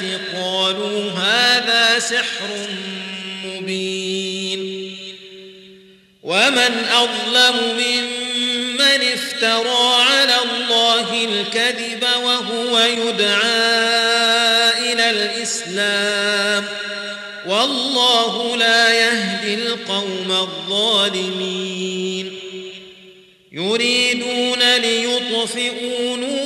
الآيات 0.00 0.20
قالوا 0.36 1.10
هذا 1.10 1.98
سحر 1.98 2.66
مبين 3.44 4.66
ومن 6.22 6.86
أظلم 6.92 7.56
ممن 7.74 9.06
افترى 9.14 9.94
على 10.02 10.34
الله 10.44 11.24
الكذب 11.24 12.04
وهو 12.24 12.78
يدعى 12.78 13.80
إلى 14.92 15.10
الإسلام 15.10 16.64
والله 17.46 18.56
لا 18.56 18.92
يهدي 18.92 19.54
القوم 19.54 20.26
الظالمين 20.30 22.32
يريدون 23.52 24.74
ليطفئوا 24.76 26.16
نور 26.16 26.45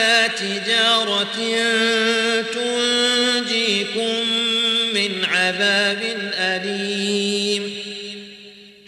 على 0.00 0.28
تجارة 0.36 1.28
تنجيكم 2.54 4.14
من 4.94 5.24
عذاب 5.24 5.98
أليم 6.34 7.70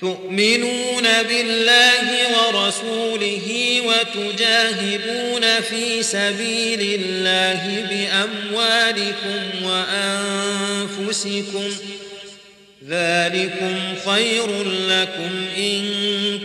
تؤمنون 0.01 1.05
بالله 1.29 2.07
ورسوله 2.37 3.77
وتجاهدون 3.87 5.61
في 5.61 6.03
سبيل 6.03 7.01
الله 7.03 7.87
بأموالكم 8.51 9.65
وأنفسكم 10.99 11.77
ذلكم 12.89 13.75
خير 14.07 14.47
لكم 14.89 15.33
إن 15.59 15.95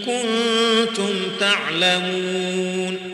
كنتم 0.06 1.31
تعلمون 1.40 3.09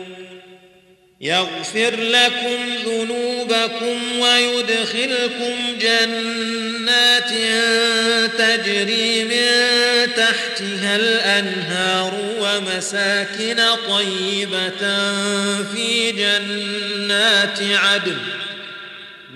يغفر 1.20 1.96
لكم 2.00 2.58
ذنوبكم 2.90 4.18
ويدخلكم 4.18 5.54
جنات 5.80 7.30
تجري 8.38 9.24
من 9.24 9.66
تحتها 10.16 10.96
الأنهار 10.96 12.12
ومساكن 12.40 13.62
طيبة 13.88 15.10
في 15.74 16.12
جنات 16.12 17.58
عدن 17.78 18.18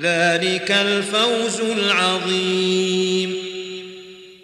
ذلك 0.02 0.70
الفوز 0.70 1.60
العظيم 1.60 3.36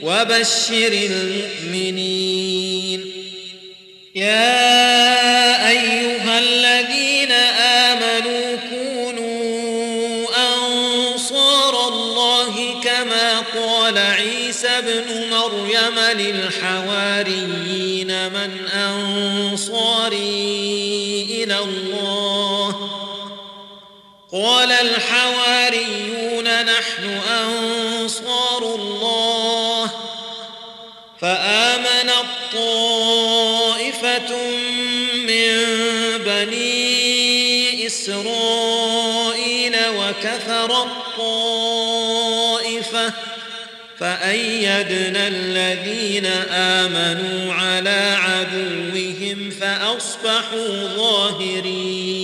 وبشر 0.03 1.01
المؤمنين 1.11 3.05
يا 4.15 4.81
أيها 5.71 6.39
الذين 6.39 7.33
آمنوا 7.61 8.57
كونوا 8.71 10.27
أنصار 10.37 11.89
الله 11.89 12.81
كما 12.85 13.41
قال 13.41 13.99
عيسى 13.99 14.69
ابن 14.69 15.31
مريم 15.31 15.99
للحواريين 16.19 18.27
من 18.27 18.57
أنصاري 18.75 21.27
إلى 21.43 21.59
الله 21.59 22.54
قال 24.35 24.73
الحواريون 24.73 26.65
نحن 26.65 27.19
أنصار 27.43 28.75
الله 28.75 29.91
فآمن 31.21 32.11
الطائفة 32.11 34.35
من 35.15 35.53
بني 36.25 37.87
إسرائيل 37.87 39.77
وكثر 39.97 40.83
الطائفة 40.83 43.13
فأيدنا 44.01 45.29
الذين 45.29 46.27
آمنوا 46.51 47.53
على 47.55 48.17
عدوهم 48.19 49.51
فأصبحوا 49.61 50.87
ظاهرين 50.97 52.24